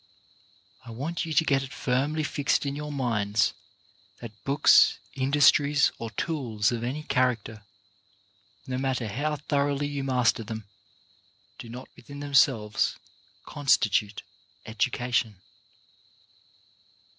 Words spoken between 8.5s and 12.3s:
no matter how thoroughly you master them, do not within